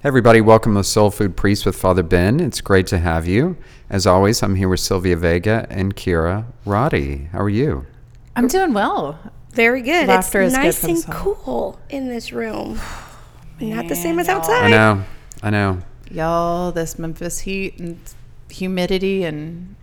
[0.00, 2.38] Hey everybody, welcome to Soul Food Priest with Father Ben.
[2.38, 3.56] It's great to have you.
[3.90, 7.28] As always, I'm here with Sylvia Vega and Kira Roddy.
[7.32, 7.84] How are you?
[8.36, 9.18] I'm doing well.
[9.50, 10.06] Very good.
[10.06, 11.14] Laughter it's is good nice for and soul.
[11.14, 12.78] cool in this room.
[13.60, 14.36] Not the same as y'all.
[14.36, 14.66] outside.
[14.66, 15.04] I know,
[15.42, 15.80] I know.
[16.12, 17.98] Y'all, this Memphis heat and
[18.48, 19.74] humidity and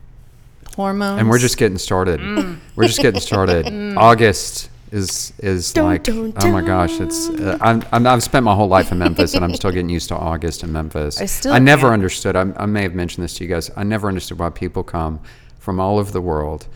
[0.77, 1.19] hormones.
[1.19, 2.21] And we're just getting started.
[2.21, 2.59] Mm.
[2.77, 3.67] We're just getting started.
[3.97, 8.43] August is is Dun, like dun, oh my gosh, it's uh, I'm, I'm I've spent
[8.45, 11.19] my whole life in Memphis and I'm still getting used to August in Memphis.
[11.21, 12.35] I still I never understood.
[12.35, 13.71] I, I may have mentioned this to you guys.
[13.75, 15.19] I never understood why people come
[15.59, 16.67] from all over the world.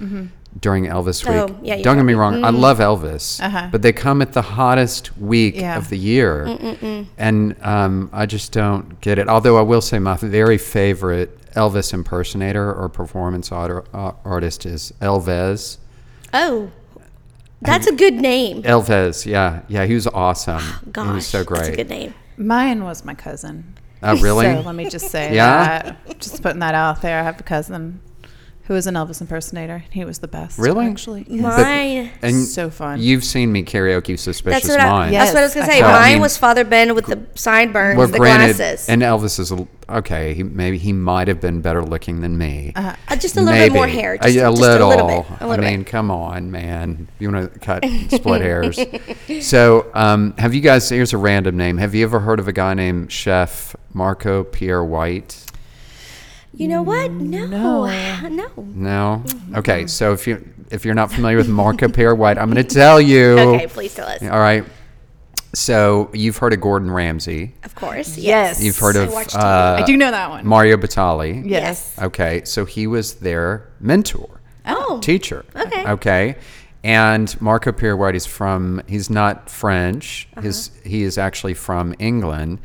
[0.62, 2.44] During Elvis week, Oh, yeah, don't get me wrong.
[2.44, 3.70] I love Elvis, Uh-huh.
[3.72, 5.78] but they come at the hottest week Yeah.
[5.78, 6.46] of the year,
[7.20, 9.30] and um, I just don't get it.
[9.30, 14.92] Although I will say, my very favorite Elvis impersonator or performance art, uh, artist is
[15.02, 15.78] Elvis.
[16.34, 16.72] Oh,
[17.62, 18.64] that's a good name.
[18.64, 20.62] Elvis, yeah, yeah, he was awesome.
[20.92, 21.58] Gosh, he was so great.
[21.60, 22.14] That's a good name.
[22.38, 23.76] Mine was my cousin.
[24.02, 24.46] Oh, really?
[24.56, 25.82] So let me just say Yeah?
[25.82, 26.20] that.
[26.20, 27.20] Just putting that out there.
[27.20, 28.00] I have a cousin
[28.70, 29.84] who is an Elvis impersonator.
[29.90, 30.60] He was the best.
[30.60, 30.86] Really?
[30.86, 31.26] Actually.
[31.28, 31.42] Yes.
[31.42, 32.12] Mine.
[32.22, 33.02] and so fun.
[33.02, 35.80] You've seen me karaoke "Suspicious That's what, I, Mind." that's what I was gonna say.
[35.80, 35.88] saw.
[35.88, 38.88] I Mine mean- was Father Ben with the sideburns, well, the granted, glasses.
[38.88, 40.36] and Elvis is a, okay.
[40.36, 42.72] He maybe he might have been better looking than me.
[42.76, 44.18] Uh, just a little bit more hair.
[44.20, 44.88] Just, a, a just little.
[44.88, 45.42] a little bit.
[45.42, 45.88] A little I mean, bit.
[45.88, 47.08] come on, man.
[47.18, 48.80] You want to cut split hairs?
[49.42, 50.88] So, um, have you guys?
[50.88, 51.78] Here's a random name.
[51.78, 55.46] Have you ever heard of a guy named Chef Marco Pierre White?
[56.54, 57.12] You know what?
[57.12, 57.46] No.
[57.46, 57.86] No.
[58.30, 58.50] No.
[58.58, 59.24] No.
[59.56, 59.88] Okay.
[59.88, 63.00] So if you if you're not familiar with Marco Pierre White, I'm going to tell
[63.02, 63.40] you.
[63.56, 64.22] Okay, please tell us.
[64.22, 64.64] All right.
[65.56, 67.56] So you've heard of Gordon Ramsay.
[67.64, 68.18] Of course.
[68.18, 68.62] Yes.
[68.64, 70.46] You've heard I of watched uh, I do know that one.
[70.46, 71.48] Mario Batali.
[71.50, 71.98] yes.
[72.00, 72.44] Okay.
[72.46, 74.42] So he was their mentor.
[74.66, 75.00] Oh.
[75.02, 75.46] teacher.
[75.56, 75.86] Okay.
[75.88, 76.36] Okay.
[76.84, 80.28] And Marco Pierre White is from, he's not French.
[80.34, 80.42] Uh-huh.
[80.46, 82.60] His, he is actually from England.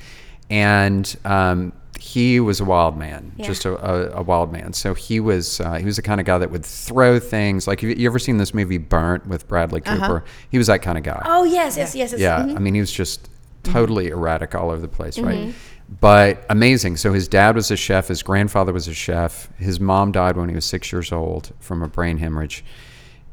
[0.51, 1.73] And um,
[2.07, 3.47] he was a wild man, Yeah.
[3.47, 3.73] just a,
[4.15, 4.75] a, a wild man.
[4.75, 7.67] So he was, uh, he was the kind of guy that would throw things.
[7.67, 10.23] Like, you, you ever seen this movie Burnt with Bradley Cooper?
[10.51, 11.23] He was that kind of guy.
[11.25, 12.13] Oh yes, yes, yes.
[12.13, 12.21] yes.
[12.21, 12.57] Yeah, Mhm.
[12.57, 13.31] I mean, he was just
[13.63, 15.55] totally erratic all over the place, right?
[16.01, 16.99] But amazing.
[16.99, 18.09] So his dad was a chef.
[18.09, 19.49] His grandfather was a chef.
[19.57, 22.65] His mom died when he was six years old from a brain hemorrhage,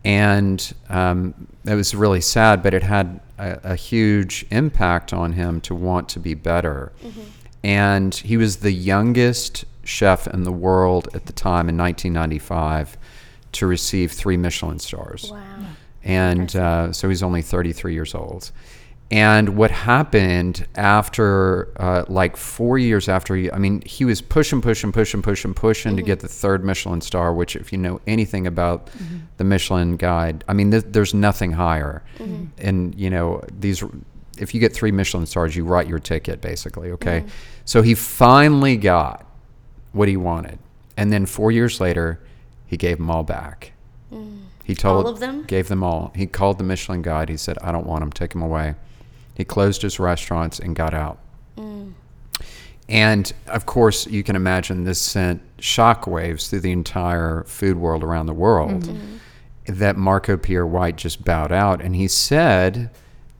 [0.05, 2.63] and um, it was really sad.
[2.63, 6.91] But it had a, a huge impact on him to want to be better.
[7.63, 12.97] And he was the youngest chef in the world at the time in 1995
[13.53, 15.39] to receive three Michelin stars Wow.
[16.03, 18.51] and uh, so he's only 33 years old.
[19.11, 24.61] And what happened after, uh, like four years after he, I mean, he was pushing,
[24.61, 28.47] pushing, pushing, pushing, pushing to get the third Michelin star, which, if you know anything
[28.47, 28.89] about
[29.35, 32.03] the Michelin guide, I mean, th- there's nothing higher.
[32.57, 33.83] And, you know, these,
[34.41, 37.19] if you get three Michelin stars, you write your ticket, basically, okay?
[37.19, 37.29] Mm-hmm.
[37.65, 39.25] So he finally got
[39.91, 40.57] what he wanted.
[40.97, 42.19] And then four years later,
[42.65, 43.73] he gave them all back.
[44.11, 44.39] Mm.
[44.63, 45.43] He told All of them?
[45.43, 46.11] gave them all.
[46.15, 47.29] He called the Michelin guide.
[47.29, 48.11] He said, "I don't want them.
[48.11, 48.75] Take them away."
[49.33, 51.17] He closed his restaurants and got out.
[51.57, 51.93] Mm.
[52.87, 58.25] And of course, you can imagine this sent shockwaves through the entire food world around
[58.25, 58.83] the world.
[58.83, 59.17] Mm-hmm.
[59.67, 62.89] That Marco Pierre White just bowed out, and he said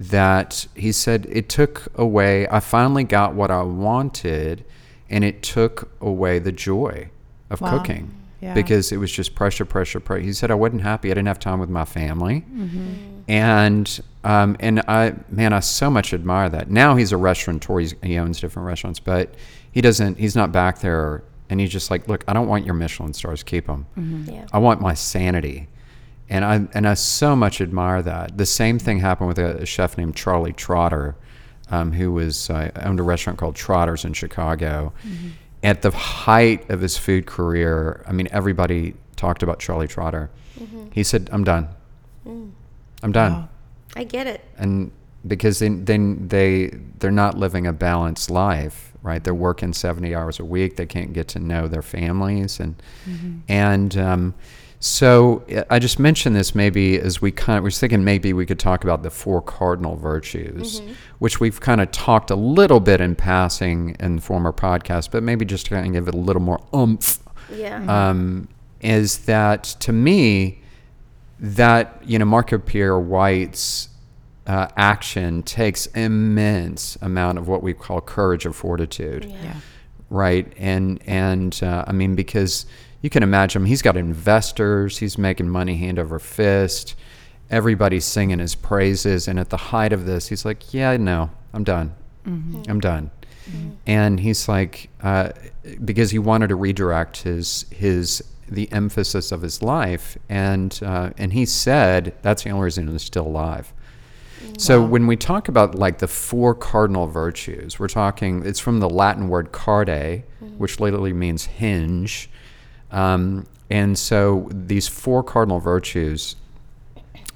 [0.09, 2.47] that he said it took away.
[2.49, 4.65] I finally got what I wanted,
[5.09, 7.09] and it took away the joy
[7.49, 7.77] of Wow.
[7.77, 8.53] cooking Yeah.
[8.53, 10.23] because it was just pressure, pressure, pressure.
[10.23, 11.09] He said I wasn't happy.
[11.11, 12.43] I didn't have time with my family,
[13.27, 16.69] and um, and I man, I so much admire that.
[16.69, 17.79] Now he's a restaurateur.
[17.79, 19.33] He's, he owns different restaurants, but
[19.71, 20.17] he doesn't.
[20.17, 23.43] He's not back there, and he's just like, look, I don't want your Michelin stars.
[23.43, 23.85] Keep them.
[24.27, 24.45] Yeah.
[24.53, 25.67] I want my sanity.
[26.31, 28.37] And I and I so much admire that.
[28.37, 31.15] The same thing happened with a, chef named Charlie Trotter,
[31.69, 34.93] um, who was uh, owned a restaurant called Trotters in Chicago.
[35.61, 40.31] At the height of his food career, I mean, everybody talked about Charlie Trotter.
[40.91, 41.67] He said, "I'm done.
[42.25, 43.49] I'm done." Wow.
[43.97, 44.41] I get it.
[44.57, 44.91] and
[45.27, 46.67] because then then they
[46.99, 51.13] they're not living a balanced life right they're working 70 hours a week they can't
[51.13, 52.81] get to know their families and
[53.47, 54.33] and um,
[54.83, 58.45] so I- i just mentioned this maybe as we kind of was thinking maybe we
[58.47, 60.81] could talk about the four cardinal virtues
[61.19, 65.45] which we've kind of talked a little bit in passing in former podcasts but maybe
[65.45, 67.19] just to kind of give it a little more oomph
[67.55, 68.09] Yeah.
[68.09, 68.47] um,
[68.81, 70.61] is that to me
[71.39, 73.89] that you know Marco Pierre White's
[74.47, 79.53] uh, action takes immense amount of what we call courage or fortitude, Yeah.
[80.09, 80.51] right?
[80.57, 82.65] And and uh, I mean because
[83.01, 86.95] you can imagine he's got investors, he's making money hand over fist,
[87.49, 91.63] everybody's singing his praises, and at the height of this, he's like, yeah, no, I'm
[91.63, 91.93] done.
[92.69, 93.11] I'm done.
[93.87, 95.29] And he's like, uh,
[95.83, 101.33] because he wanted to redirect his his the emphasis of his life, and uh, and
[101.33, 103.73] he said that's the only reason he's still alive.
[104.57, 108.45] So when we talk about like the four cardinal virtues, we're talking.
[108.45, 110.23] It's from the Latin word cardo,
[110.57, 112.29] which literally means hinge,
[112.91, 116.35] um, and so these four cardinal virtues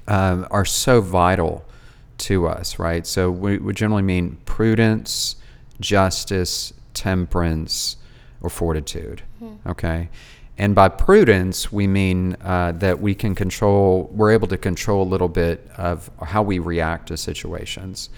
[0.08, 1.66] um, are so vital
[2.18, 3.08] to us, right?
[3.08, 5.38] So we, we generally mean prudence,
[5.80, 7.98] justice, temperance,
[8.42, 9.22] or fortitude.
[9.68, 10.10] Okay.
[10.58, 15.10] And by prudence, we mean uh, that we can control, we're able to control a
[15.10, 18.10] little bit of how we react to situations.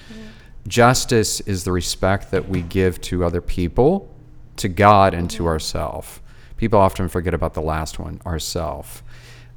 [0.68, 4.14] Justice is the respect that we give to other people,
[4.58, 6.20] to God, and to ourselves.
[6.58, 9.04] People often forget about the last one, ourself.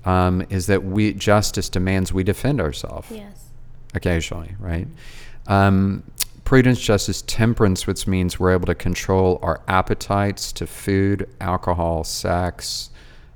[0.05, 3.50] Um, is that we justice demands we defend ourselves Yes.
[3.94, 4.88] occasionally, right?
[5.47, 6.05] Um,
[6.44, 12.91] prudence, justice, temperance, which means we're able to control our appetites to food, alcohol, sex,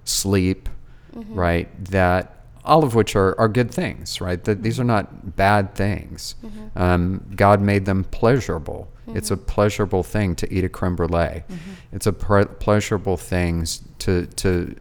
[0.05, 0.69] sleep,
[1.15, 1.69] right?
[1.87, 4.43] That all of which are, are good things, right?
[4.45, 6.35] That these are not bad things.
[6.45, 6.79] Mm-hmm.
[6.79, 8.89] Um, God made them pleasurable.
[9.09, 9.45] It's a mm-hmm.
[9.45, 11.45] pleasurable thing to eat a creme brulee.
[11.49, 11.57] Mm-hmm.
[11.93, 13.67] It's a pre- pleasurable thing
[13.99, 14.75] to to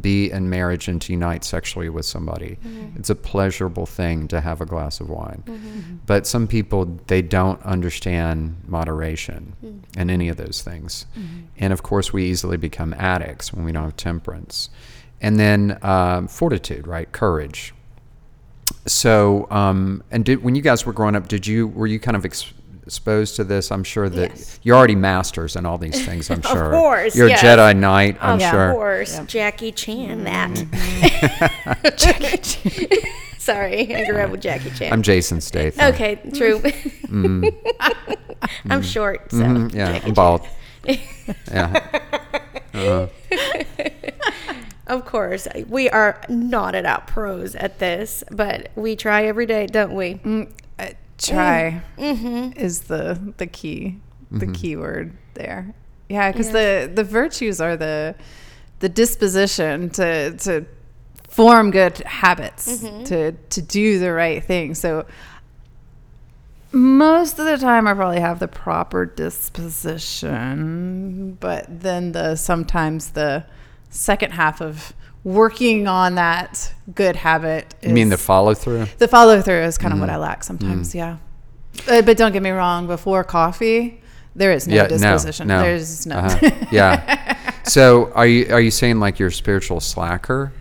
[0.00, 2.58] be in marriage and to unite sexually with somebody.
[2.96, 5.42] It's a pleasurable thing to have a glass of wine.
[6.06, 9.56] But some people they don't understand moderation
[9.96, 11.06] in any of those things.
[11.58, 14.70] And of course we easily become addicts when we don't have temperance.
[15.20, 17.10] And then um, fortitude, right?
[17.12, 17.74] Courage.
[18.86, 22.16] So, um, and did, when you guys were growing up, did you were you kind
[22.16, 22.50] of ex-
[22.86, 23.70] exposed to this?
[23.70, 24.58] I'm sure that Yes.
[24.62, 26.30] you're already masters in all these things.
[26.30, 26.70] I'm Of sure.
[26.70, 27.42] course, you're yes.
[27.42, 28.16] a Jedi Knight.
[28.22, 28.72] I'm of sure.
[28.72, 29.24] course, Yeah.
[29.26, 30.24] Jackie Chan.
[30.24, 30.50] That.
[30.52, 31.86] Mm-hmm.
[33.38, 34.90] Sorry, I grew up with Jackie Chan.
[34.92, 35.92] I'm Jason Statham.
[35.94, 36.62] okay, true.
[38.70, 40.40] I'm short, so Mhm, yeah, I'm bald.
[41.52, 42.00] yeah.
[42.72, 43.08] Uh,
[44.90, 49.66] of course we are not at out pros at this, but we try every day,
[49.66, 50.14] don't we?
[50.14, 50.88] Mm, uh,
[51.18, 53.98] try is the the key
[54.30, 55.74] the key word there.
[56.08, 58.14] Yeah, because the the virtues are the
[58.80, 60.66] the disposition to to
[61.28, 64.74] form good habits to to do the right thing.
[64.74, 65.06] So
[66.72, 70.18] most of the time I probably have the proper disposition,
[71.40, 73.44] but then the sometimes the
[73.90, 74.92] second half of
[75.22, 78.86] working on that good habit you mean the follow through?
[78.98, 80.94] the follow through is kind of what I lack sometimes.
[80.94, 81.18] Yeah,
[81.88, 82.86] uh, but don't get me wrong.
[82.86, 84.00] Before coffee,
[84.34, 85.48] there is no yeah, disposition.
[85.48, 85.62] no, no.
[85.62, 86.16] There's no.
[86.16, 86.50] Uh-huh.
[86.72, 87.36] yeah.
[87.64, 90.52] So are you are you saying like you're a spiritual slacker?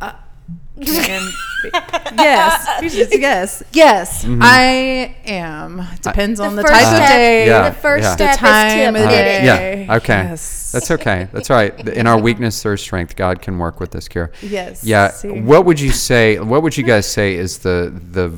[0.00, 1.30] Can
[1.62, 4.24] be- yes, yes, yes.
[4.40, 5.82] I am.
[6.02, 7.46] Depends on the, type of day.
[7.46, 8.14] Yeah, the first yeah.
[8.14, 9.44] step The time is to admit it.
[9.88, 9.96] Yeah.
[9.96, 10.22] Okay.
[10.24, 10.72] Yes.
[10.72, 11.28] That's okay.
[11.32, 11.88] That's all right.
[11.88, 13.16] In our weakness, there's strength.
[13.16, 14.30] God can work with this cure.
[14.42, 14.84] Yes.
[14.84, 15.10] Yeah.
[15.10, 15.40] See?
[15.40, 16.38] What would you say?
[16.38, 18.32] What would you guys say is the the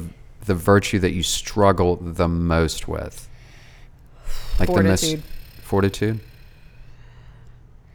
[0.47, 3.29] the virtue that you struggle the most with?
[4.59, 5.19] Like the Fortitude.
[5.21, 5.25] mis-
[5.63, 6.21] fortitude.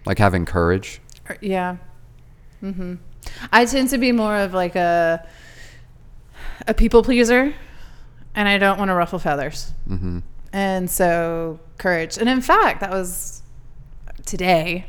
[0.05, 1.01] Like having courage.
[1.29, 1.77] Or- Yeah.
[2.61, 2.95] hmm
[3.51, 5.27] I tend to be more of like a
[6.67, 7.53] a people pleaser,
[8.35, 9.71] and I don't want to ruffle feathers.
[9.89, 10.19] Mm-hmm.
[10.53, 12.17] And so courage.
[12.17, 13.41] And in fact, that was
[14.25, 14.85] today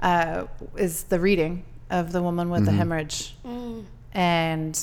[0.00, 3.36] uh, is the reading of the woman with the hemorrhage.
[4.12, 4.78] And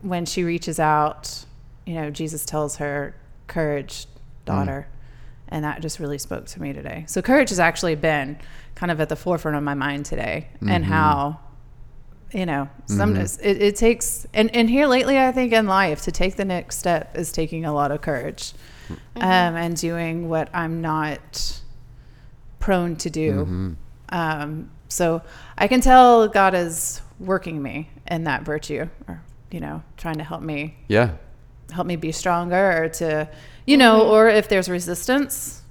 [0.00, 1.44] when she reaches out,
[1.86, 3.14] you know, Jesus tells her,
[3.46, 4.06] "Courage,
[4.44, 4.88] daughter."
[5.48, 7.04] And that just really spoke to me today.
[7.08, 8.38] So courage has actually been
[8.76, 11.40] kind of at the forefront of my mind today, and how
[12.32, 16.12] you know some it, it takes and and here lately i think in life to
[16.12, 18.52] take the next step is taking a lot of courage
[19.16, 21.60] um, and doing what i'm not
[22.58, 23.76] prone to do.
[24.10, 25.22] Um, so
[25.56, 30.24] i can tell god is working me in that virtue or you know trying to
[30.24, 31.12] help me Yeah.
[31.72, 33.28] help me be stronger or to
[33.66, 35.62] you know or if there's resistance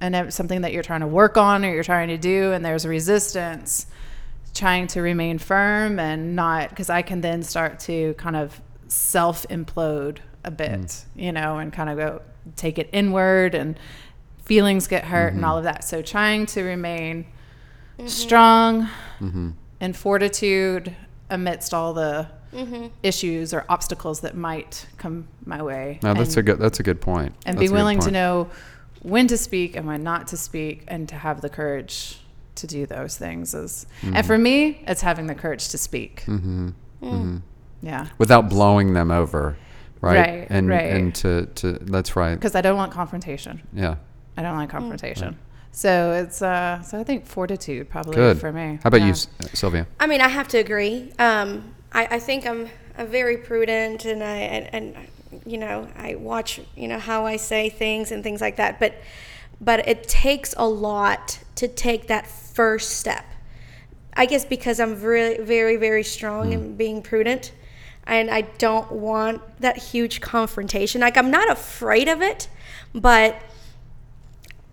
[0.00, 2.64] and it's something that you're trying to work on or you're trying to do and
[2.64, 3.86] there's resistance
[4.54, 9.46] trying to remain firm and not because i can then start to kind of self
[9.48, 11.04] implode a bit mm.
[11.14, 12.22] you know and kind of go
[12.56, 13.78] take it inward and
[14.50, 15.44] feelings get hurt and mm-hmm.
[15.44, 15.84] all of that.
[15.84, 17.24] So trying to remain
[17.96, 18.08] mm-hmm.
[18.08, 18.88] strong
[19.20, 19.50] mm-hmm.
[19.80, 20.92] and fortitude
[21.30, 22.26] amidst all the
[23.04, 26.58] issues or obstacles that might come my way No, that's and, a good.
[26.58, 27.36] That's a good point.
[27.46, 28.50] and That's be willing to know
[29.02, 32.18] when to speak and when not to speak and to have the courage
[32.60, 34.16] to do those things is Mm-hmm.
[34.16, 36.74] and for me it's having the courage to speak Mhm.
[37.02, 37.42] Mhm.
[37.82, 39.56] yeah Without blowing them over,
[40.00, 40.16] right?
[40.18, 40.92] Right, and right.
[40.96, 42.34] and to to that's right.
[42.34, 43.62] because I don't want confrontation.
[43.72, 43.94] Yeah,
[44.36, 45.36] I don't like confrontation.
[45.72, 48.78] So it's uh so I think fortitude probably good for me.
[48.82, 49.08] How about Yeah.
[49.08, 49.14] you,
[49.54, 49.86] Sylvia?
[49.98, 51.12] I mean, I have to agree.
[51.18, 51.46] Um,
[51.92, 54.86] I, I think I'm, I'm very prudent, and I and, and
[55.46, 58.78] you know I watch you know how I say things and things like that.
[58.80, 58.92] But
[59.60, 62.26] but it takes a lot to take that
[62.60, 63.24] first step.
[64.12, 66.52] I guess because I'm really very very strong mm.
[66.52, 67.52] in being prudent,
[68.06, 71.00] and I don't want that huge confrontation.
[71.00, 72.48] Like I'm not afraid of it,
[72.94, 73.40] but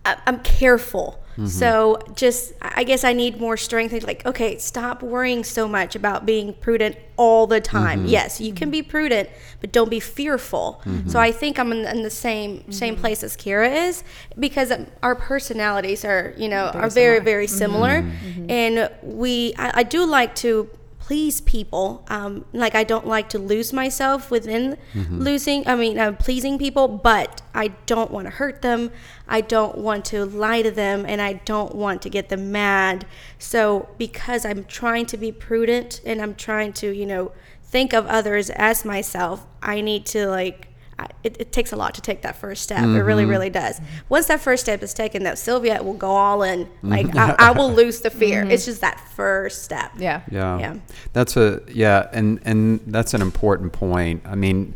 [0.04, 1.24] I'm careful.
[1.38, 1.48] Mm-hmm.
[1.48, 3.94] So just, I guess I need more strength.
[3.94, 8.00] It's Like, okay, stop worrying so much about being prudent all the time.
[8.00, 8.10] Mm-hmm.
[8.10, 9.30] Yes, you can be prudent,
[9.62, 10.82] but don't be fearful.
[10.86, 11.10] Mm-hmm.
[11.10, 14.04] So I think I'm in, in the same same place as Kira is
[14.40, 18.06] because um, our personalities are, you know, are very very similar,
[18.50, 19.54] and we.
[19.58, 20.70] I, I do like to
[21.08, 22.04] please people.
[22.10, 24.78] Um, like I don't like to lose myself within
[25.24, 25.66] losing.
[25.66, 28.92] I mean, uh, pleasing people, but I don't want to hurt them.
[29.26, 33.06] I don't want to lie to them, and I don't want to get them mad.
[33.40, 37.32] So because I'm trying to be prudent and I'm trying to, you know,
[37.64, 40.67] think of others as myself, I need to like.
[41.00, 42.84] I- It, it takes a lot to take that first step.
[42.84, 43.32] It really, mm-hmm.
[43.32, 43.82] really does.
[44.10, 46.66] Once that first step is taken, though, Sylvia will go all in.
[46.66, 46.90] Mm-hmm.
[46.90, 48.42] Like I, I will lose the fear.
[48.42, 48.52] Mm-hmm.
[48.52, 49.92] It's just that first step.
[49.98, 50.22] Yeah.
[50.32, 50.60] Yeah.
[50.60, 50.76] Yeah.
[51.14, 54.22] That's a yeah, and and that's an important point.
[54.26, 54.74] I mean,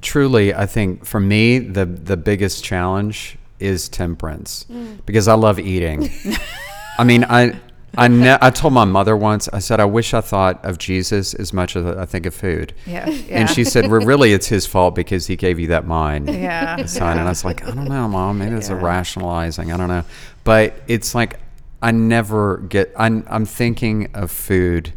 [0.00, 4.98] truly, I think for me the the biggest challenge is temperance mm.
[5.06, 6.10] because I love eating.
[6.98, 7.60] I mean, I
[7.98, 9.48] I ne- I told my mother once.
[9.52, 12.72] I said I wish I thought of Jesus as much as I think of food.
[12.86, 13.08] Yeah.
[13.08, 13.40] yeah.
[13.40, 16.84] And she said, "Well, really, it's his fault because he gave you that mind." Yeah.
[16.86, 17.18] son.
[17.18, 18.38] And I was like, I don't know, mom.
[18.38, 19.72] Maybe it's a rationalizing.
[19.72, 20.04] I don't know.
[20.44, 21.40] But it's like
[21.82, 22.92] I never get.
[22.96, 24.92] I'm I'm thinking of food.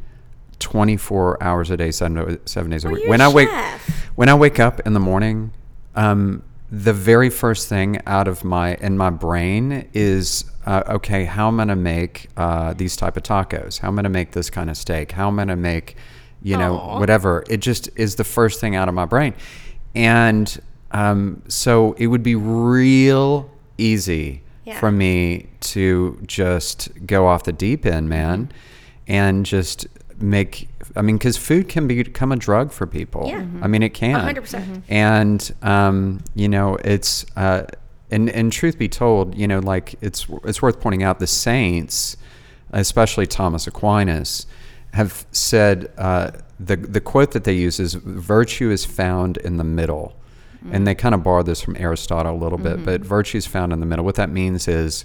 [0.60, 3.10] 24 hours a day, seven, seven days a Well, week.
[3.10, 4.12] When a I wake, chef.
[4.16, 5.52] when I wake up in the morning,
[5.96, 11.48] um, the very first thing out of my in my brain is, uh, okay, how
[11.48, 13.80] am I gonna make uh, these type of tacos?
[13.80, 15.12] How am I gonna make this kind of steak?
[15.14, 15.96] How am I gonna make,
[16.42, 17.00] you know, Aw.
[17.00, 17.44] whatever?
[17.50, 19.34] It just is the first thing out of my brain,
[19.96, 20.60] and
[20.92, 24.80] um, so it would be real easy Yeah.
[24.80, 28.52] for me to just go off the deep end, man,
[29.08, 29.88] and just
[30.20, 30.70] make.
[30.96, 33.28] I mean, because food can become a drug for people.
[33.28, 33.44] Yeah.
[33.64, 34.36] I mean, it can.
[34.36, 34.84] 100%.
[34.90, 37.64] And um, you know, it's uh,
[38.12, 42.18] and and truth be told, you know, like it's it's worth pointing out the saints,
[42.72, 44.46] especially Thomas Aquinas,
[44.94, 49.64] have said uh, the the quote that they use is virtue is found in the
[49.64, 50.16] middle.
[50.72, 53.74] And they kind of borrow this from Aristotle a little bit, but virtue is found
[53.74, 54.06] in the middle.
[54.06, 55.04] What that means is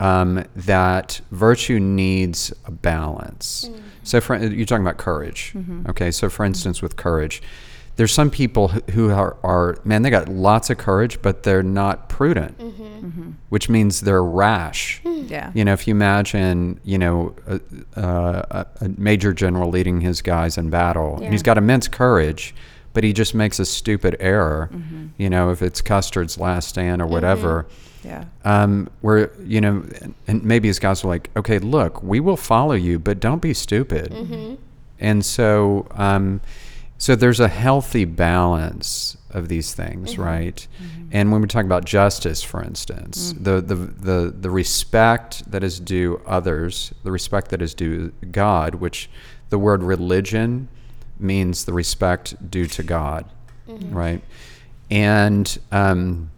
[0.00, 3.68] um, that virtue needs a balance.
[4.04, 5.52] So, for, you're talking about courage.
[5.90, 7.42] Okay, so for instance, with courage,
[7.96, 11.62] there's some people who- who are, are, man, they got lots of courage, but they're
[11.62, 12.82] not prudent, mm-hmm.
[13.06, 13.30] Mm-hmm.
[13.48, 15.00] which means they're rash.
[15.04, 15.26] Mm-hmm.
[15.28, 15.50] Yeah.
[15.54, 17.60] You know, if you imagine, you know, a,
[18.00, 21.46] a, a major general leading his guys in battle, and he's Yeah.
[21.46, 22.54] got immense courage,
[22.92, 24.70] but he just makes a stupid error.
[25.18, 27.66] You know, if it's Custer's last stand or whatever
[28.04, 28.24] Yeah.
[28.44, 32.36] um, where you know, and- and maybe his guys were like, "Okay, look, we will
[32.36, 34.12] follow you, but don't be stupid."
[34.98, 36.40] And so, um,
[36.98, 40.66] so there's a healthy balance of these things, right?
[41.12, 45.78] And when we talk about justice, for instance, the, the the the respect that is
[45.78, 49.08] due others, the respect that is due God, which
[49.50, 50.68] the word religion
[51.18, 53.26] means the respect due to God,
[53.90, 54.22] right?
[54.90, 56.30] And um,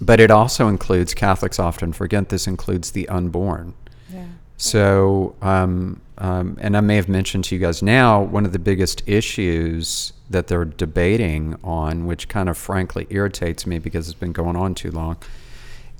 [0.00, 3.74] but it also includes Catholics often forget this includes the unborn.
[4.12, 4.24] Yeah.
[4.56, 8.58] So, um, um, and I may have mentioned to you guys now, one of the
[8.58, 14.32] biggest issues that they're debating on, which kind of frankly irritates me because it's been
[14.32, 15.16] going on too long,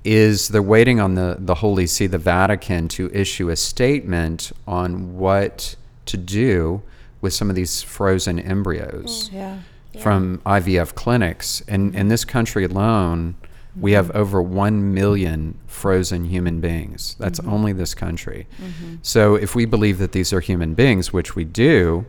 [0.05, 5.17] is they're waiting on the, the Holy See, the Vatican, to issue a statement on
[5.19, 5.77] what
[6.07, 6.83] to do
[7.21, 9.59] with some of these frozen embryos Yeah.
[10.01, 11.63] from IVF clinics.
[11.69, 13.37] And in this country alone,
[13.81, 17.17] we have over 1 million frozen human beings.
[17.19, 17.53] That's mm-hmm.
[17.53, 18.47] only this country.
[18.61, 18.97] Mm-hmm.
[19.03, 22.05] So if we believe that these are human beings, which we do,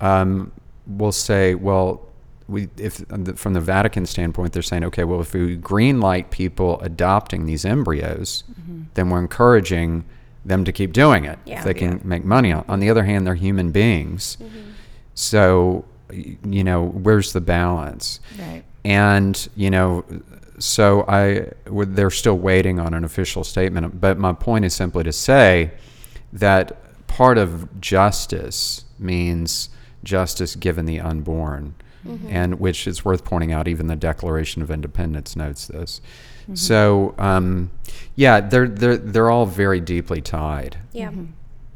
[0.00, 0.52] um,
[0.86, 2.06] we'll say, well,
[2.48, 3.04] we, if
[3.36, 7.64] from the Vatican standpoint, they're saying, okay, well, if we green light people adopting these
[7.64, 8.82] embryos, mm-hmm.
[8.94, 10.04] then we're encouraging
[10.44, 11.58] them to keep doing it Yeah.
[11.58, 12.64] if they can make money on.
[12.68, 14.38] On the other hand, they're human beings,
[15.14, 18.20] so you know, where's the balance?
[18.38, 18.64] Right.
[18.84, 20.04] And you know,
[20.60, 24.00] so I would- they're still waiting on an official statement.
[24.00, 25.72] But my point is simply to say
[26.32, 29.70] that part of justice means
[30.04, 31.74] justice given the unborn.
[32.06, 32.28] Mm-hmm.
[32.30, 33.68] and which is worth pointing out.
[33.68, 36.00] Even the Declaration of Independence notes this.
[36.44, 36.54] Mm-hmm.
[36.54, 37.70] So, um,
[38.16, 40.78] yeah, they're they're they're all very deeply tied.
[40.92, 41.10] Yeah.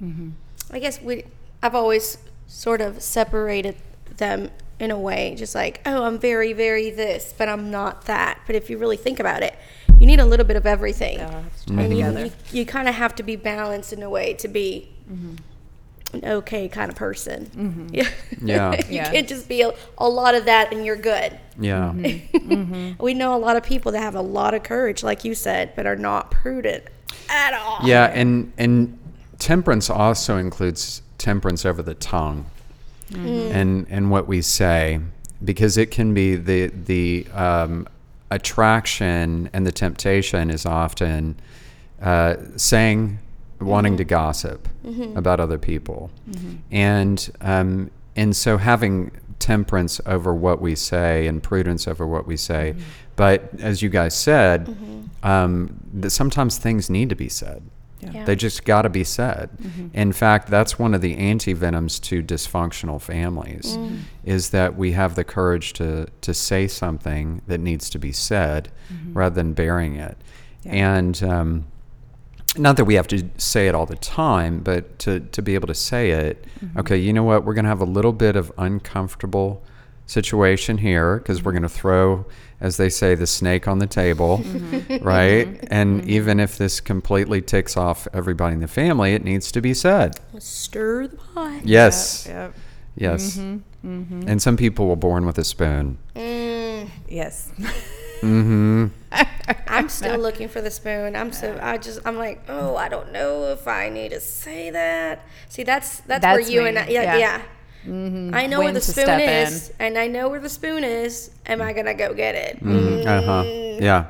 [0.02, 0.30] Mm-hmm.
[0.72, 1.24] I guess we.
[1.62, 3.76] I've always sort of separated
[4.16, 4.50] them
[4.80, 8.40] in a way, just like, oh, I'm very, very this, but I'm not that.
[8.46, 9.54] But if you really think about it,
[10.00, 11.20] you need a little bit of everything.
[11.68, 14.88] and you, you, you kind of have to be balanced in a way to be
[16.12, 17.88] an okay kind of person.
[17.92, 18.08] Yeah.
[18.42, 18.72] Yeah.
[18.88, 19.10] you Yeah.
[19.12, 21.38] can't just be a, a lot of that and you're good.
[21.58, 21.92] Yeah.
[22.98, 25.72] We know a lot of people that have a lot of courage, like you said,
[25.76, 26.84] but are not prudent
[27.28, 27.86] at all.
[27.86, 28.98] Yeah, and and
[29.38, 32.46] temperance also includes temperance over the tongue,
[33.14, 35.00] and and what we say,
[35.44, 37.86] because it can be the the um,
[38.30, 41.36] attraction and the temptation is often
[42.02, 43.18] uh, saying,
[43.60, 44.68] wanting to gossip
[45.16, 46.10] about other people,
[46.70, 52.36] and um, and so having temperance over what we say and prudence over what we
[52.36, 52.74] say.
[53.16, 54.76] But as you guys said,
[55.22, 57.62] um, that sometimes things need to be said.
[58.12, 58.24] Yeah.
[58.24, 59.50] They just got to be said.
[59.50, 59.88] Mm-hmm.
[59.94, 64.00] In fact, that's one of the antivenoms to dysfunctional families mm.
[64.24, 68.70] is that we have the courage to to say something that needs to be said
[68.92, 69.12] mm-hmm.
[69.12, 70.16] rather than burying it.
[70.64, 71.66] And um,
[72.56, 75.66] not that we have to say it all the time, but to, to be able
[75.66, 76.78] to say it, mm-hmm.
[76.78, 79.62] okay, you know what, we're going to have a little bit of uncomfortable
[80.06, 82.26] situation here because we're going to throw,
[82.60, 85.04] as they say, the snake on the table, mm-hmm.
[85.04, 85.46] right?
[85.46, 85.66] Mm-hmm.
[85.70, 86.10] And mm-hmm.
[86.10, 90.20] even if this completely ticks off everybody in the family, it needs to be said.
[90.38, 91.64] Stir the pot.
[91.64, 92.26] Yes.
[92.28, 92.54] Yep.
[92.96, 93.36] Yes.
[93.36, 95.98] And some people were born with a spoon.
[96.14, 97.50] Mm, Yes.
[98.24, 98.86] Mm-hmm.
[99.68, 101.14] I'm still looking for the spoon.
[101.14, 104.70] I'm so I just I'm like, oh, I don't know if I need to say
[104.70, 105.26] that.
[105.50, 107.16] See, that's that's, where you me, and I, yeah, yeah.
[107.18, 107.42] yeah.
[107.86, 109.74] I know where the spoon is, in.
[109.80, 111.30] and I know where the spoon is.
[111.46, 112.58] Am I gonna go get it?
[113.06, 113.42] Uh huh.
[113.44, 114.06] Yeah.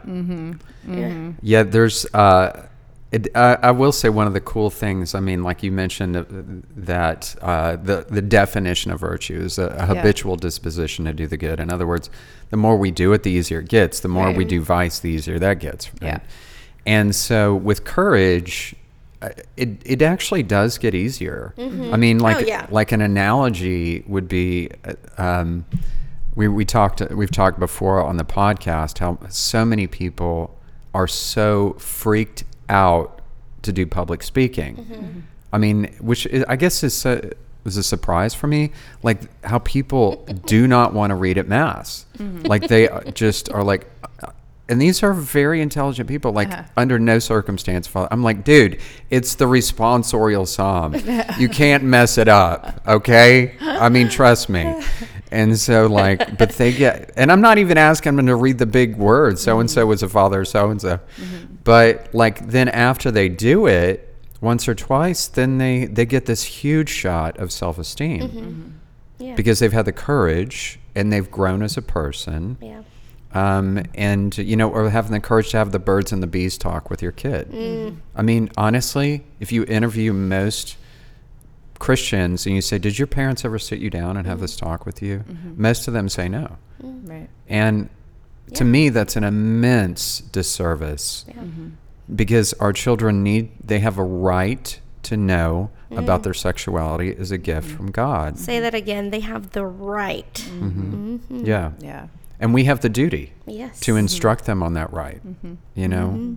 [0.89, 1.33] Yeah.
[1.43, 2.07] Yeah, there's.
[2.15, 2.67] Uh,
[3.13, 5.15] it, I, I will say one of the cool things.
[5.15, 6.25] I mean, like you mentioned, uh,
[6.77, 11.37] that uh, the the definition of virtue is a, a habitual disposition to do the
[11.37, 11.61] good.
[11.61, 12.11] In other words,
[12.51, 14.01] the more we do it, the easier it gets.
[14.01, 15.91] The more we do vice, the easier that gets.
[15.95, 16.03] right?
[16.03, 16.19] Yeah.
[16.87, 18.84] And so with courage, uh,
[19.57, 21.55] it it actually does get easier.
[21.59, 22.67] I mean, like Oh, yeah.
[22.71, 24.71] like an analogy would be.
[24.85, 25.65] uh, Um,
[26.37, 30.59] we, we talked we've talked before on the podcast how so many people
[30.93, 33.21] are so freaked out
[33.63, 35.25] to do public speaking.
[35.53, 37.31] I mean, which is, I guess is a,
[37.63, 38.73] was a surprise for me.
[39.05, 42.05] Like how people do not want to read at mass.
[42.19, 43.87] Like they uh, just are like.
[44.69, 46.33] And these are very intelligent people.
[46.33, 46.63] Like Uh-huh.
[46.77, 48.79] under no circumstance, follow- I'm like, dude,
[49.11, 50.95] it's the responsorial psalm.
[51.39, 53.55] you can't mess it up, okay?
[53.61, 54.83] I mean, trust me.
[55.31, 58.67] And so, like, but they get, and I'm not even asking them to read the
[58.67, 59.43] big words.
[59.43, 59.89] So and so mm-hmm.
[59.91, 60.97] was a father, so and so.
[60.97, 61.55] Mm-hmm.
[61.65, 66.43] But like, then after they do it once or twice, then they they get this
[66.45, 68.63] huge shot of self esteem mm-hmm.
[69.19, 69.35] Yeah.
[69.35, 72.57] because they've had the courage and they've grown as a person.
[72.61, 72.83] yeah.
[73.35, 76.57] Um, and you know, or having the courage to have the birds and the bees
[76.57, 77.51] talk with your kid.
[77.51, 77.97] Mm.
[78.15, 80.77] I mean, honestly, if you interview most
[81.81, 84.87] Christians and you say, "Did your parents ever sit you down and have this talk
[84.87, 85.25] with you?"
[85.57, 86.57] Most of them say no.
[86.81, 87.29] Right.
[87.49, 87.89] And
[88.55, 91.43] to me, that's an immense disservice Yeah.
[92.15, 95.99] because our children need they have a right to know Mm.
[95.99, 98.39] about their sexuality as a gift from God.
[98.39, 99.11] Say that again.
[99.11, 100.33] They have the right.
[100.59, 101.45] Mm-hmm.
[101.45, 101.73] Yeah.
[101.81, 102.07] Yeah.
[102.41, 103.81] And we have the duty Yes.
[103.81, 105.25] to instruct them on that right.
[105.27, 105.55] Mm-hmm.
[105.75, 106.09] You know?
[106.09, 106.35] Mm-hmm.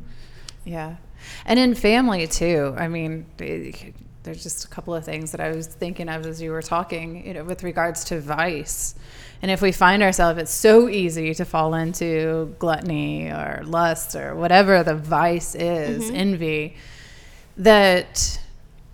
[0.65, 0.95] Yeah.
[1.45, 2.75] And in family too.
[2.77, 6.51] I mean, there's just a couple of things that I was thinking of as you
[6.51, 8.93] were talking, you know, with regards to vice.
[9.41, 14.35] And if we find ourselves, it's so easy to fall into gluttony or lust or
[14.35, 16.15] whatever the vice is, mm-hmm.
[16.15, 16.75] envy,
[17.57, 18.39] that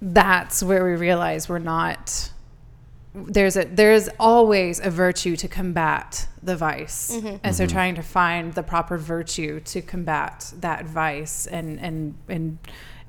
[0.02, 2.30] that's where we realize we're not
[3.16, 7.12] there's a there's always a virtue to combat the vice.
[7.16, 7.38] Mm-hmm.
[7.44, 7.74] And so mm-hmm.
[7.74, 12.58] trying to find the proper virtue to combat that vice and and and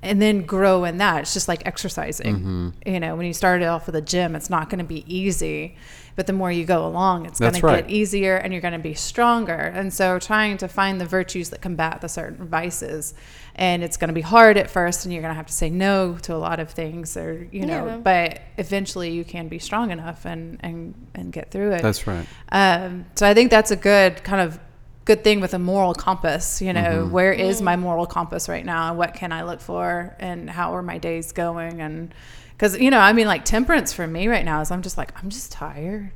[0.04, 1.22] and then grow in that.
[1.22, 2.74] It's just like exercising.
[2.86, 5.76] You know when you start off with a gym it's not going to be easy
[6.16, 8.72] but the more you go along it's going That's to get easier and you're going
[8.72, 9.52] to be stronger.
[9.74, 13.14] And so trying to find the virtues that combat the certain vices
[13.56, 15.70] and it's going to be hard at first and you're going to have to say
[15.70, 17.96] no to a lot of things or you know Yeah.
[17.96, 21.82] but eventually you can be strong enough and and and get through it.
[21.82, 22.26] That's right.
[22.52, 24.58] um, so I think that's a good kind of
[25.04, 26.60] good thing with a moral compass.
[26.62, 27.10] You know, Mm-hmm.
[27.10, 27.80] where is my mm.
[27.80, 31.32] moral compass right now, and what can I look for, and how are my days
[31.32, 32.14] going, and
[32.52, 35.12] because you know, I mean, like temperance for me right now is I'm just like
[35.22, 36.12] I'm just tired.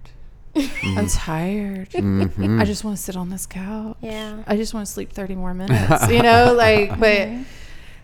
[0.55, 0.99] Mm-hmm.
[0.99, 1.91] I'm tired.
[1.91, 2.61] Mm-hmm.
[2.61, 3.97] I just want to sit on this couch.
[4.01, 4.43] Yeah.
[4.47, 7.43] I just want to sleep 30 more minutes, you know, like, but mm-hmm.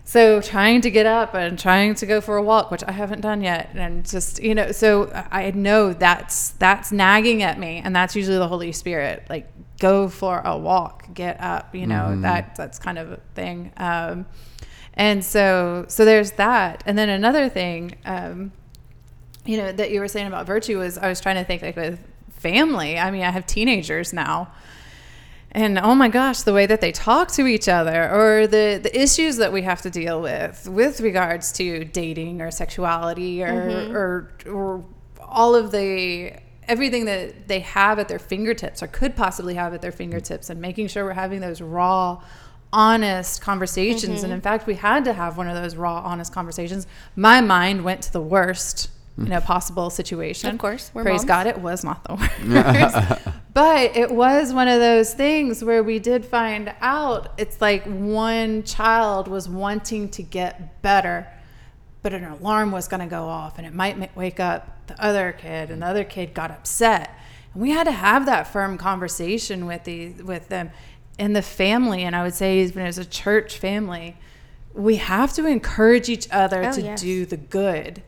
[0.03, 3.21] so trying to get up and trying to go for a walk, which I haven't
[3.21, 3.71] done yet.
[3.75, 7.81] And just, you know, so I know that's, that's nagging at me.
[7.83, 12.19] And that's usually the Holy Spirit, like go for a walk, get up, you know,
[12.21, 13.71] that, that's kind of a thing.
[13.77, 14.25] Um,
[14.93, 16.83] and so, so there's that.
[16.85, 18.51] And then another thing, um,
[19.45, 21.75] you know, that you were saying about virtue was I was trying to think like
[21.75, 22.97] with family.
[22.97, 24.51] I mean, I have teenagers now
[25.55, 29.01] and oh my gosh the way that they talk to each other or the the
[29.01, 34.51] issues that we have to deal with with regards to dating or sexuality or or,
[34.51, 34.85] or
[35.21, 36.33] all of the
[36.67, 40.61] everything that they have at their fingertips or could possibly have at their fingertips and
[40.61, 42.21] making sure we're having those raw
[42.73, 44.23] honest conversations.
[44.23, 44.33] And mm-hmm.
[44.33, 46.87] in fact we had to have one of those raw honest conversations.
[47.15, 49.45] My mind went to the worst you know mm.
[49.45, 50.49] possible situation.
[50.49, 51.25] Of course, we're praise moms.
[51.25, 53.37] god it was not the worst.
[53.53, 58.63] But it was one of those things where we did find out it's like one
[58.63, 61.27] child was wanting to get better
[62.05, 65.31] but an alarm was going to go off and it might wake up the other
[65.31, 67.17] kid and the other kid got upset.
[67.51, 70.69] And we had to have that firm conversation with the with them.
[71.17, 74.17] In the family and i would say even as a church family
[74.73, 77.01] we have to encourage each other Oh, to yes.
[77.01, 78.03] do the good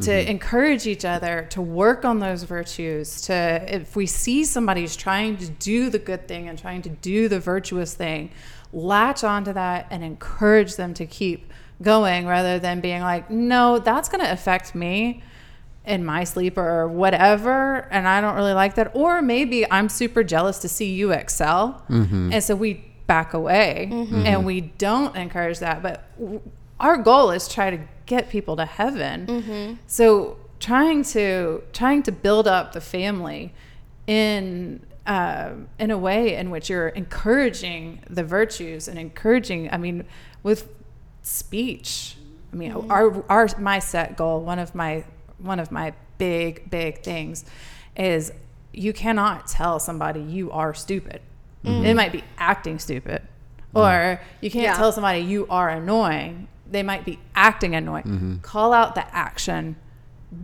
[0.00, 0.30] to mm-hmm.
[0.30, 3.34] encourage each other to work on those virtues to
[3.66, 7.40] if we see somebody's trying to do the good thing and trying to do the
[7.40, 8.30] virtuous thing
[8.72, 14.08] latch onto that and encourage them to keep going rather than being like no that's
[14.08, 15.22] going to affect me
[15.84, 18.92] in my sleep or whatever and i don't really like that.
[18.94, 22.32] Or maybe i'm super jealous to see you excel mm-hmm.
[22.32, 24.24] and so we back away mm-hmm.
[24.24, 26.40] and we don't encourage that but w-
[26.82, 29.26] our goal is try to get people to heaven.
[29.26, 29.74] Mm-hmm.
[29.86, 33.54] So trying to trying to build up the family
[34.06, 40.04] in uh, in a way in which you're encouraging the virtues and encouraging i mean
[40.44, 40.68] with
[41.22, 42.16] speech.
[42.52, 42.90] I mean mm-hmm.
[42.90, 45.04] our our my set goal one of my
[45.38, 47.44] one of my big big things
[47.96, 48.32] is
[48.72, 51.20] you cannot tell somebody you are stupid.
[51.64, 51.84] Mm-hmm.
[51.86, 53.78] It might be acting stupid mm-hmm.
[53.78, 54.76] or you can't Yeah.
[54.76, 56.48] tell somebody you are annoying.
[56.70, 58.40] They might be acting annoying.
[58.42, 59.76] Call out the action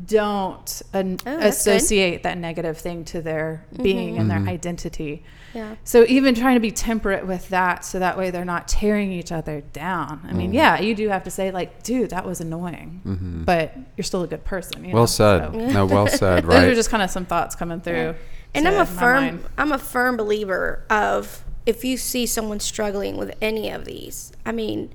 [0.06, 1.76] don't an- Oh, that's good.
[1.76, 3.82] associate that negative thing to their mm-hmm.
[3.82, 4.48] being and their mm-hmm.
[4.48, 5.24] identity
[5.54, 5.76] Yeah.
[5.84, 9.32] so even trying to be temperate with that so that way they're not tearing each
[9.32, 10.54] other down i mean mm-hmm.
[10.56, 14.26] yeah you do have to say like dude that was annoying but you're still a
[14.26, 14.98] good person you know?
[14.98, 15.52] Well said.
[15.52, 16.44] So- No, well said.
[16.44, 16.60] Right.
[16.60, 18.14] those are just kind of some thoughts coming through
[18.54, 19.44] And I'm a firm.
[19.56, 24.52] I'm a firm believer of if you see someone struggling with any of these, I
[24.52, 24.90] mean,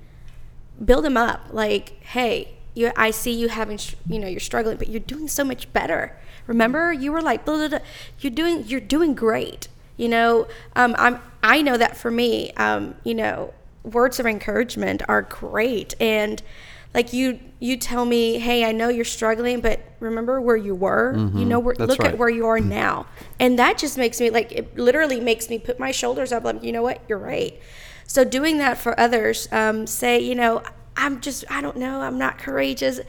[0.84, 1.40] build them up.
[1.52, 5.44] Like, hey, you I see you having you know, you're struggling, but you're doing so
[5.44, 6.16] much better.
[6.46, 7.78] Remember, you were like blah, blah, blah.
[8.20, 9.68] you're doing you're doing great.
[9.96, 15.02] You know, um, I'm I know that for me, um, you know, words of encouragement
[15.08, 16.42] are great and
[16.94, 21.14] like you you tell me hey i know you're struggling but remember where you were
[21.34, 22.12] you know where, look right.
[22.12, 23.06] at where you are now
[23.38, 26.62] and that just makes me like it literally makes me put my shoulders up like
[26.62, 27.60] you know what you're right
[28.06, 30.62] so doing that for others um, say you know
[30.96, 33.00] i'm just i don't know i'm not courageous.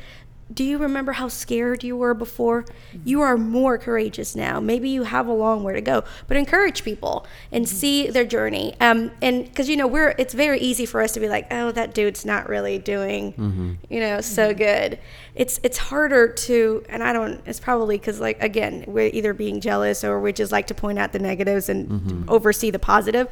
[0.54, 2.63] Do you remember how scared you were before?
[2.63, 3.00] Mm-hmm.
[3.04, 4.60] You are more courageous now.
[4.60, 7.76] Maybe you have a long way to go but encourage people and mm-hmm.
[7.76, 8.76] see their journey.
[8.80, 11.71] Um, and because you know we're it's very easy for us to be like oh
[11.71, 13.74] that dude's not really doing mm-hmm.
[13.89, 15.00] you know so good.
[15.34, 19.60] It's it's harder to and i don't it's probably because like again we're either being
[19.60, 23.28] jealous or we just like to point out the negatives and oversee the positive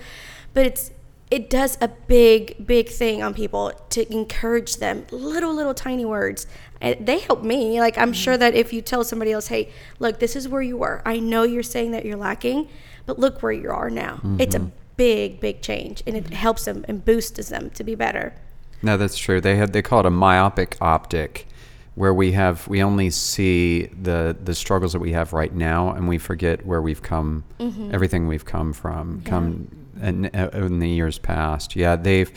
[0.54, 0.92] but it's
[1.34, 5.08] it does a big big thing on people to encourage them.
[5.10, 6.46] Little little tiny words.
[6.80, 7.80] And they help me.
[7.80, 10.78] Like i'm sure that if you tell somebody else hey look this is where you
[10.78, 12.70] were i know you're saying that you're lacking
[13.06, 14.22] but look where you are now.
[14.40, 14.70] It's a mm-hmm.
[14.96, 18.34] big big change and it helps them and boosts them to be better.
[18.82, 19.42] No, that's true.
[19.42, 21.48] They had they call it a myopic optic,
[21.96, 26.08] where we have we only see the the struggles that we have right now, and
[26.08, 27.94] we forget where we've come, mm-hmm.
[27.94, 31.76] everything we've come from, come in, in the years past.
[31.76, 32.32] Yeah, they've.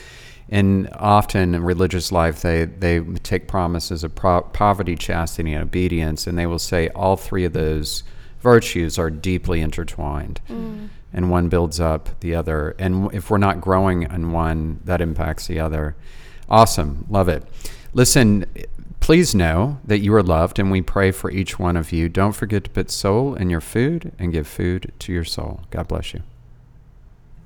[0.48, 6.28] And often in religious life, they, they take promises of pro- poverty, chastity, and obedience,
[6.28, 8.04] and they will say all three of those
[8.42, 10.40] virtues are deeply intertwined.
[10.48, 10.90] Mm.
[11.12, 12.76] And one builds up the other.
[12.78, 15.96] And if we're not growing in one that impacts the other.
[16.48, 17.06] Awesome.
[17.10, 17.42] Love it.
[17.92, 18.46] Listen
[19.06, 22.08] please know that you are loved and we pray for each one of you.
[22.08, 25.60] Don't forget to put soul in your food and give food to your soul.
[25.70, 26.22] God bless you